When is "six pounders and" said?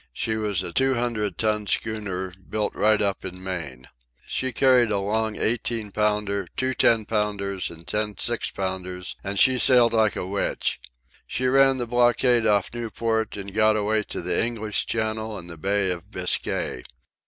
8.17-9.37